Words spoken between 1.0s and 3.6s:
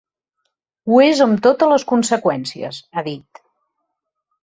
és amb totes les conseqüències, ha dit.